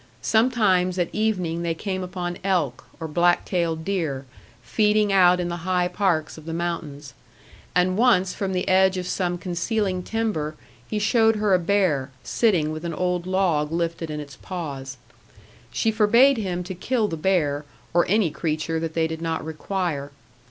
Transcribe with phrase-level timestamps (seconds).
[0.23, 4.25] Sometimes at evening they came upon elk, or black tailed deer,
[4.63, 7.13] feeding out in the high parks of the mountains;
[7.75, 10.55] and once from the edge of some concealing timber
[10.89, 14.97] he showed her a bear, sitting with an old log lifted in its paws.
[15.71, 17.63] She forbade him to kill the bear,
[17.93, 20.09] or any creature that they did not require.